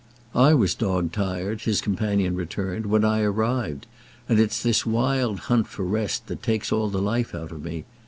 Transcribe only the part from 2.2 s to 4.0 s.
returned, "when I arrived,